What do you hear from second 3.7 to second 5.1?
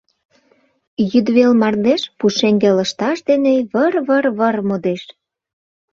выр-выр-выр модеш.